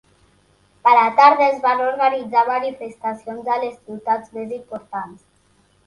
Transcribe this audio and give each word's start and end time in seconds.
A 0.81 0.93
la 0.99 1.03
tarda 1.19 1.49
es 1.49 1.59
van 1.67 1.83
organitzar 1.89 2.45
manifestacions 2.49 3.55
a 3.57 3.61
les 3.67 3.79
ciutats 3.79 4.37
més 4.41 4.61
importants. 4.63 5.19